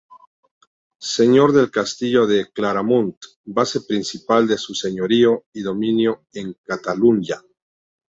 Señor 1.13 1.51
del 1.53 1.69
castillo 1.69 2.25
de 2.25 2.49
Claramunt, 2.51 3.17
base 3.45 3.81
principal 3.81 4.47
de 4.47 4.57
su 4.57 4.73
señorío 4.73 5.45
y 5.53 5.61
dominio 5.61 6.25
en 6.33 6.57
Catalunya. 6.63 7.39